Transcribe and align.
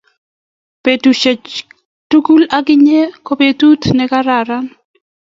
petusiek 0.83 1.41
tugul 2.09 2.43
ak 2.57 2.65
inye 2.75 3.01
ko 3.25 3.31
petut 3.39 3.81
ne 3.97 4.05
kararan 4.11 4.65